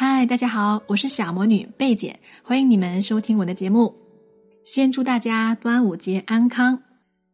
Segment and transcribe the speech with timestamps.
[0.00, 3.92] 嗨，大家好，我是小魔女贝姐，欢迎你们收听我的节目。
[4.64, 6.80] 先祝大家端午节安康。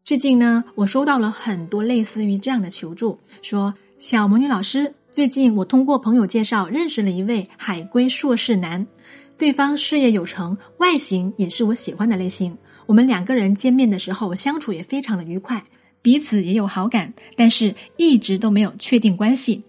[0.03, 8.87] 最近呢，我收到了很多类似于这样的求助，说小魔女老师，最近我通过朋友介绍认识了一位海归硕士男，
[9.37, 12.57] 对方事业有成，外形也是我喜欢的类型。
[12.87, 15.63] 我们两个人见面的时候相处也非常的愉快，
[16.01, 19.63] 彼此也有好感，但是一直都没有确定关系。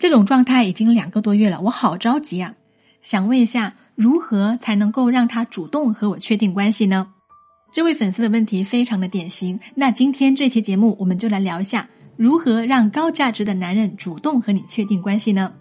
[0.00, 2.54] 这种状态已经两个多月了，我好着急啊！
[3.02, 7.06] 想问一下，如何才能够让他主动和我确定关系呢？
[7.70, 11.86] 这位粉丝的问题非常的典型，那今天这期节目我们就来聊一下
[12.16, 15.52] 如何让高价值的男人主动和你确定关系呢？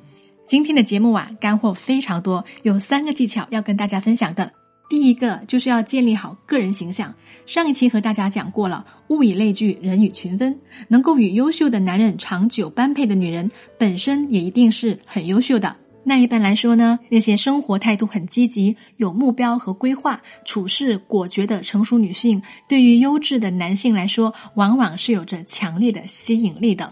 [0.48, 4.50] 今天的节目啊，干货非常多，有三个技巧要跟大家分享的。
[4.90, 7.14] 第一个就是要建立好个人形象。
[7.46, 15.76] 上一期和大家讲过了，物以类聚，人以群分，能够与优秀的男人长久般配的女人，本身也一定是很优秀的。
[16.04, 26.92] 那一般来说呢，那些生活态度很积极、有目标和规划、处事果决的成熟女性，对于优质的男性来说，往往是有着强烈的吸引力的。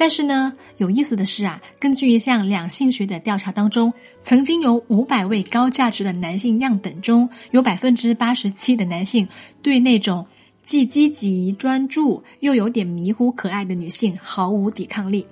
[0.00, 3.92] 但是呢，有意思的是啊，根据一项两性学的调查当中，
[4.24, 9.28] 曾经有五百位高价值的男性样本中，有百分之八十七的男性
[9.60, 10.26] 对那种
[10.62, 15.26] 既积极专注又有点迷糊可爱的女性毫无抵抗力。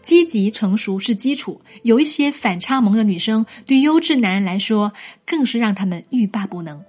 [0.00, 4.90] 积极成熟是基础，有一些反差萌的女生，对优质男人来说
[5.26, 6.82] 更是让他们欲罢不能。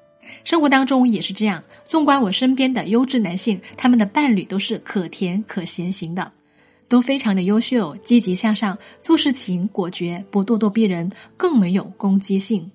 [0.46, 1.62] 生活当中也是这样。
[1.90, 6.32] 纵观我身边的优质男性，他们的伴侣都是可甜可咸型的，
[6.88, 12.72] 都非常的优秀，积极向上，做事情果决，不咄咄逼人，更没有攻击性。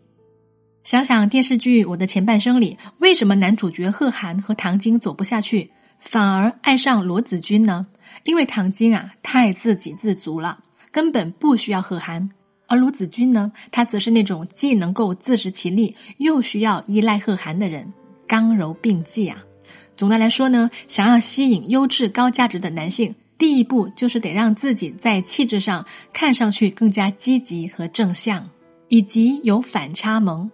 [0.84, 7.86] 想想电视剧《我的前半生》里，为什么男主角贺涵和唐晶走不下去，反而爱上罗子君呢？
[8.24, 10.58] 因为唐晶啊太自给自足了，
[10.90, 12.28] 根本不需要贺涵；
[12.66, 17.92] 而罗子君呢，他则是那种既能够自食其力，又需要依赖贺涵的人，
[18.26, 19.42] 刚柔并济啊。
[19.96, 28.48] 总的来说呢，想要吸引优质高价值的男性，第一步就是得让自己在气质上看上去更加积极和正向，
[28.86, 30.48] 以及有反差萌。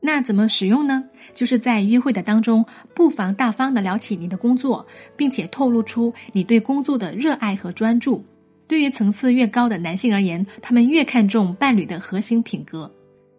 [0.00, 1.02] 那怎么使用呢？
[1.34, 2.64] 就是在约会的当中，
[2.94, 4.86] 不妨大方的聊起你的工作，
[5.16, 8.24] 并且透露出你对工作的热爱和专注。
[8.68, 12.88] 对于层次越高的男性而言，他们越看重伴侣的核心品格。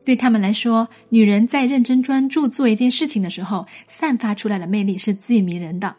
[0.04, 5.96] 对他们来说，女人在认真专注做一件事情的时候，散发出来的魅力是最迷人的。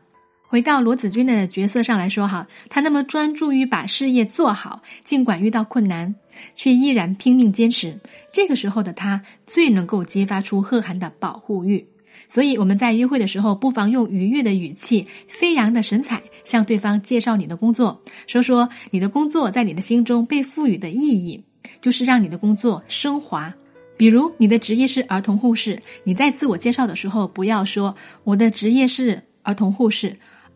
[0.53, 6.15] 回到罗子君的角色上来说，哈，他那么专注于把事业做好，尽管遇到困难，
[6.55, 7.99] 却依然拼命坚持。
[8.35, 11.83] 这个时候的他，最能够激发出贺涵的保护欲。
[12.29, 21.43] 所以我们在约会的时候，不妨用愉悦的语气、飞扬的神采，向对方介绍你的工作，说说你的工作在你的心中被赋予的意义，
[21.81, 23.51] 就是让你的工作升华。
[23.97, 30.15] 比如你的职业是儿童护士，你在自我介绍的时候，不要说我的职业是儿童护士。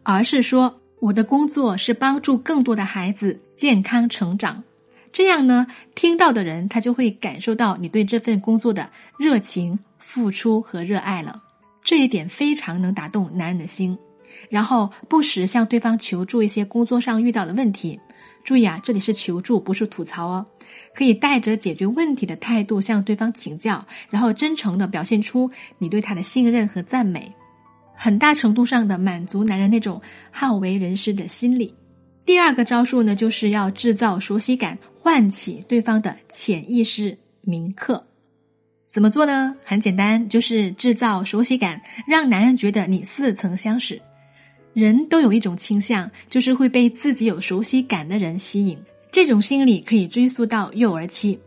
[0.09, 4.63] 而是说，我的工作是帮助更多的孩子健康成长，
[5.13, 11.43] 这样呢，听到的人他就会感受到你对这份工作的热情、付出和热爱了。
[11.83, 13.99] 这一点非常能打动男人的心。
[14.49, 17.99] 然后不时向对方求助一些工作上遇到的问题，
[18.45, 20.47] 注意啊，这里是求助，不是吐槽哦。
[20.95, 27.35] 可以带着解决问题的态度向对方请教，然后真诚的表现出你对他的信任和赞美。
[27.97, 31.75] 很大程度上的满足男人那种好为人师的心理。
[32.25, 38.07] 第二个招数呢，就是要制造熟悉感，唤起对方的潜意识铭刻。
[38.93, 39.55] 怎么做呢？
[39.65, 44.01] 很简单，就是制造熟悉感，让男人觉得你似曾相识。
[44.73, 48.79] 人都有一种倾向，就是会被自己有熟悉感的人吸引。
[49.13, 51.39] 这种心理可以追溯到幼儿期，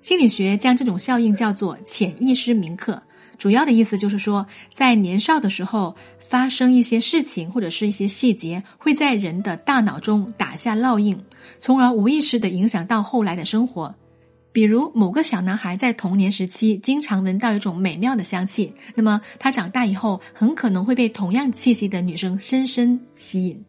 [0.00, 3.02] 心理学将这种效应叫做潜意识铭刻。
[3.38, 5.94] 主要的意思就是说，在年少的时候
[6.28, 11.16] 发生一些事情或者是一些细节，会在人的大脑中打下烙印，
[11.60, 13.94] 从而无意识的影响到后来的生活。
[14.50, 23.64] 比如，某个小男孩在童年时期经常闻到一种美妙的香气，那么他长大以后很可能会被同样气息的女生深深吸引。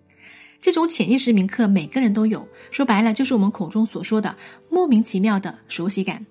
[0.59, 4.35] 这种潜意识铭刻，每个人都有，说白了就是我们口中所说的
[4.67, 6.25] 莫名其妙的熟悉感。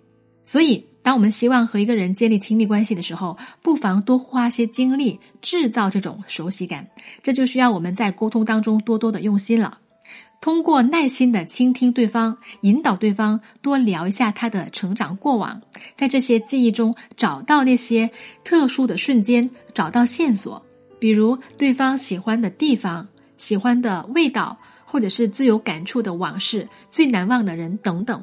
[0.44, 0.84] 所以。
[1.08, 6.86] 当我们希望和一个人建立亲密关系的时候，不妨多花些精力制造这种熟悉感。
[7.22, 9.78] 这就需要我们在沟通当中多多的用心了。
[10.42, 15.62] 通过耐心的倾听对方，引导对方多聊一下他的成长过往，
[15.96, 18.10] 在这些记忆中找到那些
[18.44, 20.62] 特殊的瞬间，找到线索，
[20.98, 23.08] 比如对方喜欢的地方、
[23.38, 28.22] 喜欢的味道，或者是最有感触的往事、最难忘的人等等。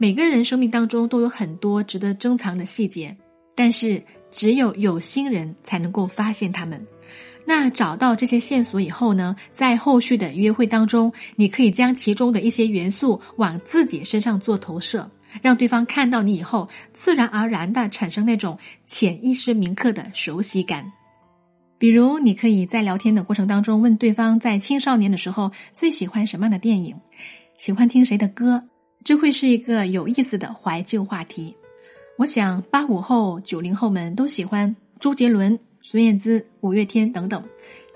[0.00, 3.16] 每个人生命当中都有很多值得珍藏的细节，
[3.56, 4.00] 但是
[4.30, 6.86] 只有有心人才能够发现他们。
[7.44, 15.10] 那找到这些线索以后呢，在后续的约会当中，你可以将其中的一些元素往自己身上做投射，
[15.42, 18.56] 让对方看到你以后，自然而然的产生那种
[18.86, 20.92] 潜意识铭刻的熟悉感。
[21.76, 26.94] 比如，你可以在聊天的过程当中问对方，在青少年的时候最喜欢什么样的电影，
[27.56, 28.62] 喜欢听谁的歌，
[29.08, 31.56] 这会是一个有意思的怀旧话题。
[32.18, 35.58] 我想，八五后、九零后们都喜欢周杰伦。
[35.80, 37.42] 孙燕姿、五月天等等，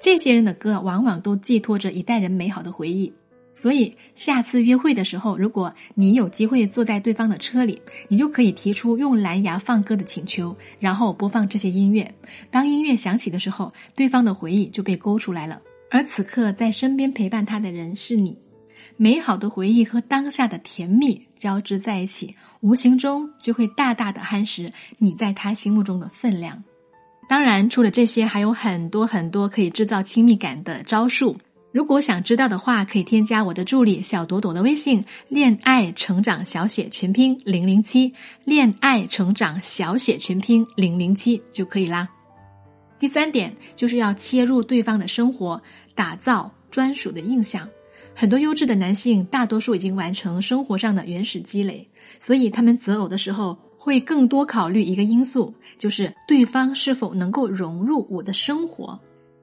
[0.00, 3.12] 这些人的歌往往都寄托着一代人美好的回忆。
[3.54, 12.10] 所以，下次约会的时候，如果你有机会坐在对方的车里，你就可以提出用蓝牙放歌的请求，然后播放这些音乐。
[12.50, 15.60] 当音乐响起的时候，对方的回忆就被勾出来了。
[15.90, 18.34] 而此刻在身边陪伴他的人是你，
[18.96, 26.62] 美好的回忆和当下的甜蜜交织在一起，无形中就会大大的夯实你在他心目中的分量。
[27.28, 31.36] 当然，除了这些，还有很多很多可以制造亲密感的招数。
[31.72, 38.12] 如果想知道的话，可以添加我的助理小朵朵的微信“恋爱成长小写全拼零零七”，
[38.44, 42.06] 恋爱成长小写全拼零零七就可以啦。
[42.98, 45.62] 第三点就是要切入对方的生活，
[45.94, 47.66] 打造专属的印象。
[48.14, 51.88] 很多优质的男性，大多数已经完成生活上的原始积累，
[52.20, 53.56] 所以他们择偶的时候。
[53.84, 58.96] 会更多考虑一个因素，就是对方是否能够融入我的生活，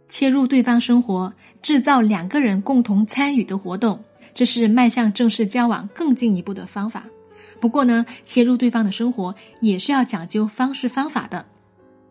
[0.08, 4.02] 切入对方生活，制造两个人共同参与的活动，
[4.34, 7.04] 这是迈向正式交往更进一步的方法。
[7.60, 11.46] 不过呢，切入对方的生活也是要讲究方式方法的。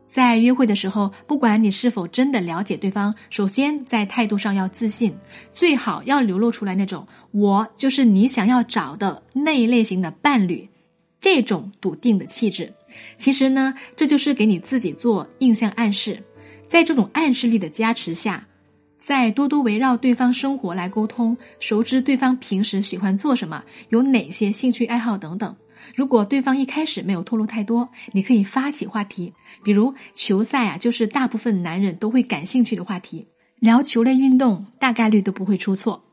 [0.09, 5.15] 在约会的时候，不管你是否真的了解对方，首先在态度上要自信，
[5.53, 10.69] 最好要流露出来那种“我就是你想要找的那一类型的伴侣”。
[11.21, 12.73] 这种笃定的气质，
[13.17, 16.23] 其实呢，这就是给你自己做印象暗示。
[16.69, 18.47] 在这种暗示力的加持下，
[19.01, 25.55] 再多多围绕对方生活来沟通，熟知对方平时喜欢做什么，有哪些兴趣爱好等等。
[25.95, 29.33] 如果对方一开始没有透露太多，你可以发起话题，
[29.65, 33.27] 比如球赛啊，就是大部分男人都会感兴趣的话题，
[33.59, 36.05] 聊球类运动大概率都不会出错。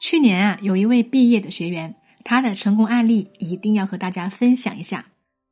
[0.00, 1.94] 去年啊，有一位毕业的学员。
[2.22, 5.06] 他的成功案例一定要和大家分享一下。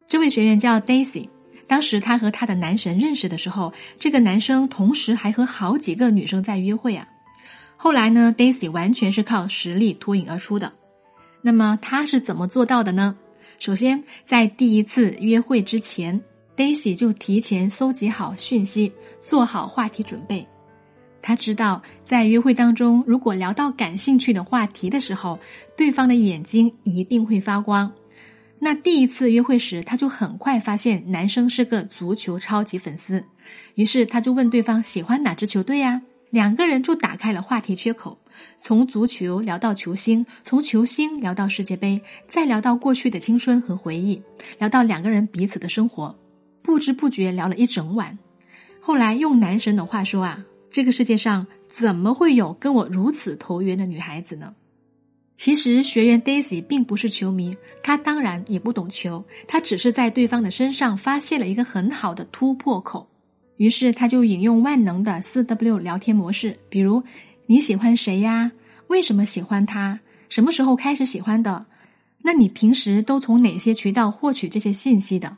[0.06, 1.31] 这位学员叫 Daisy，
[1.66, 7.08] 当时他和他的男神认识的时候，这个男生同时还和好几个女生在约会啊。
[7.78, 10.75] 后来呢，Daisy 完全是靠实力脱颖而出的。
[11.40, 13.16] 那么他是怎么做到的呢？
[13.58, 16.20] 首先，在第一次约会之前
[16.56, 20.46] ，Daisy 就提前搜集好讯息，做好话题准备。
[21.20, 25.38] 他知道，在约会当中，如果聊到感兴趣的话题的时候，
[25.76, 27.93] 对方的眼睛一定会发光。
[28.60, 33.25] 那第一次约会时，他就很快发现男生是个足球超级粉丝，
[33.75, 36.00] 于是他就问对方喜欢哪支球队呀？
[36.30, 38.19] 两个人就打开了话题缺口，
[38.60, 44.22] 从足球聊到球星，从球星聊到世界杯，再聊到过去的青春和回忆，
[44.58, 46.19] 聊到两个人彼此的生活，
[46.62, 48.19] 不知不觉聊了一整晚。
[48.80, 50.44] 后来用男神的话说啊。
[50.70, 54.54] 这个世界上怎么会有跟我如此投缘的女孩子呢？
[55.38, 63.08] 其实学员 Daisy 并不是球迷，她当然也不懂球，她只是在对方的身上发现了一个很好的突破口。
[63.58, 67.02] 于是他就引用万能的四 W 聊天模式，比如
[67.46, 68.50] 你喜欢谁呀？
[68.86, 70.00] 为什么喜欢他？
[70.30, 71.66] 什么时候开始喜欢的？
[72.22, 75.36] 那你平时都从哪些渠道获取这些信息的？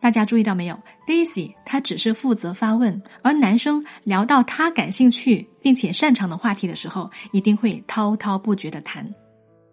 [0.00, 9.14] 大家注意到没有？Daisy 她只是负责发问，而男生聊到他感兴趣并且擅长的话题的时候，一定会滔滔不绝的谈。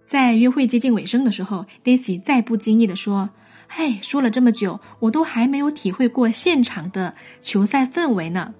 [0.05, 3.29] 在约会接近尾声的时候，Daisy 再不经意的说
[3.71, 8.53] ：“嘿，说了这么久，我都还没有体会过现场的球赛氛围呢。”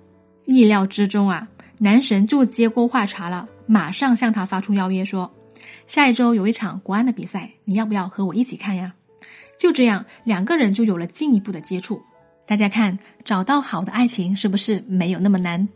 [0.46, 1.48] 意料之中啊，
[1.80, 5.30] 男神就接过话茬了，马上向他发出邀约说
[5.88, 8.94] ：“下一周有一场国安的比赛，你要不要和我一起看呀？”
[9.60, 12.01] 就这样，两个人就有了进一步的接触。
[12.48, 15.68] 大家看，找到好的爱情是不是没有那么难？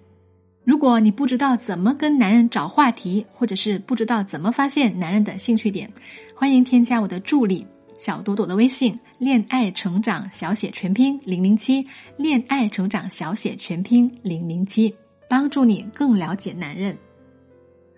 [0.63, 5.92] 如果你不知道怎么跟男人找话题，或者是不知道怎么发现男人的兴趣点，
[6.34, 7.68] 欢迎添加我的助理
[8.03, 11.88] 小朵朵的微信“恋爱成长小写全拼零零七”，
[12.19, 14.93] 恋爱成长小写全拼零零七，
[15.29, 16.98] 帮助你更了解男人。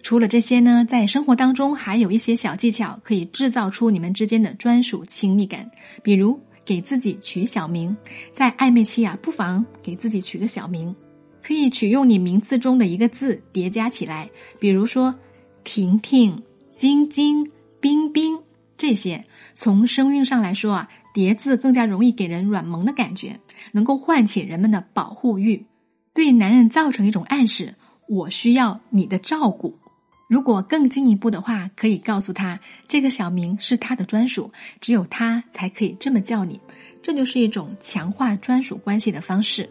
[0.03, 5.71] 除了这些呢，在生活当中还有一些小技巧可以制造出你们之间的专属亲密感，
[6.03, 7.97] 比如给自己取小名，
[8.31, 10.95] 在暧昧期啊，不妨给自己取个小名，
[11.41, 15.15] 可以取用你名字中的一个字叠加起来，比如说
[15.63, 18.37] 婷婷、晶晶、冰冰
[18.77, 23.39] 这些，从声韵上来说啊，叠字更加容易给人软萌的感觉，
[23.71, 25.65] 能够唤起人们的保护欲，
[26.13, 27.73] 对男人造成一种暗示：
[28.07, 29.79] 我需要你的照顾。
[30.27, 36.59] 如果更进一步的话，可以告诉他这个小名是他的专属，只有他才可以这么叫你。
[37.01, 39.69] 这就是一种强化专属关系的方式。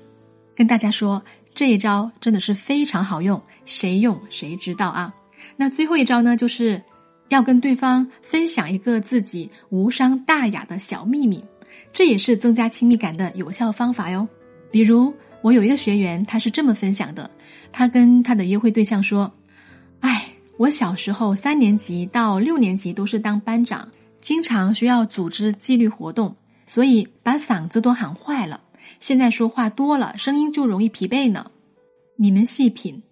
[0.54, 1.22] 跟大家说，
[1.54, 5.12] 这一招真的是非常好用，谁用谁知道啊。
[5.56, 6.80] 那最后一招呢，就是
[7.34, 11.44] 要跟对方分享一个自己无伤大雅的小秘密，
[11.92, 14.26] 这也是增加亲密感的有效方法哟。
[14.70, 15.12] 比如，
[15.42, 17.30] 我有一个学员，他是这么分享的：
[17.72, 19.30] 他跟他的约会对象说，
[20.00, 20.30] 哎。
[20.56, 23.88] 我小时候三年级到六年级都是当班长，
[24.20, 28.62] 经常需要组织纪律活动，所以把嗓子都喊坏了。
[29.00, 31.50] 现在说话多了，声音就容易疲惫呢。
[32.16, 33.02] 你们细品，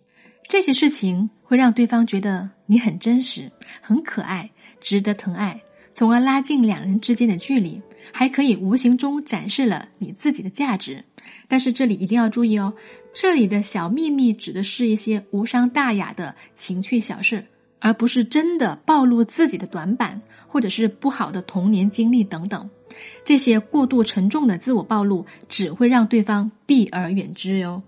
[0.48, 3.52] 这些事情会让对方觉得你很真实、
[3.82, 4.50] 很可爱、
[4.80, 5.60] 值得疼爱，
[5.92, 7.78] 从而拉近两人之间的距离，
[8.10, 11.04] 还可以无形中展示了你自己的价值。
[11.48, 12.72] 但是这里一定要注意哦。
[13.12, 17.44] 这里的小秘密指的是一些无伤大雅的情趣小事，
[17.78, 22.70] 而不是真的暴露自己的短板或者是不好的童年经历等等。
[23.22, 27.82] 这些过度沉重的自我暴露只会让对方避而远之哟。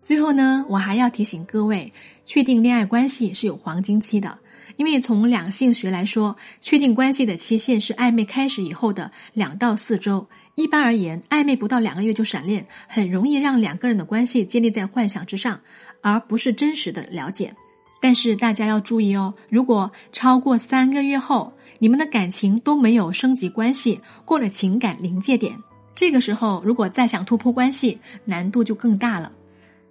[0.00, 1.92] 最后呢，我还要提醒各位，
[2.24, 4.38] 确定恋爱关系是有黄金期的，
[4.76, 10.26] 因为从两性学来说，确定关系的期限是暧昧开始以后的两到四周。
[10.54, 15.60] 一般而言，暧昧不到两个月就闪恋，很容易让两个人的关系建立在幻想之上，
[16.00, 17.54] 而不是真实的了解。
[18.00, 25.58] 但是大家要注意哦，如果超过三个月后，你们的感情都没有升级关系，过了情感临界点，
[25.94, 29.32] 这个时候如果再想突破关系，难度就更大了。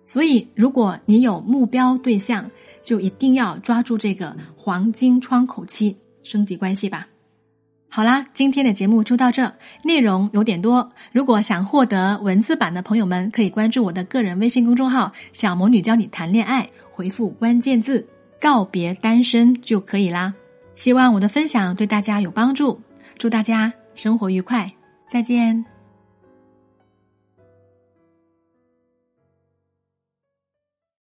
[0.06, 2.50] 所以，如果你有目标对象，
[2.84, 7.08] 就一定要抓住这个黄金窗口期升级关系吧。
[7.90, 10.92] 好啦，今天的节目就到这，内容有点多。
[11.12, 18.08] 如果想获得文字版的朋友们，可以关注我的个人微信公众号“小魔女教你谈恋爱”，回复关键字
[18.42, 20.34] “告别单身”就可以啦。
[20.74, 22.82] 希望我的分享对大家有帮助，
[23.20, 24.74] 祝大家生活愉快，
[25.08, 25.73] 再见。